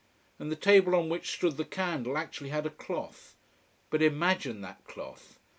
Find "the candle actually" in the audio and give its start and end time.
1.57-2.49